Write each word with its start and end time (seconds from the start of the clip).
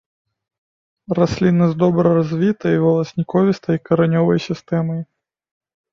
Расліна 1.19 1.67
з 1.73 1.77
добра 1.83 2.07
развітай 2.19 2.75
валасніковістай 2.85 3.77
каранёвай 3.91 4.39
сістэмай. 4.51 4.99